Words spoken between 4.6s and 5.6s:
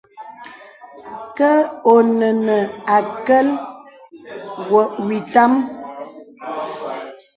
wɔ ìtâm.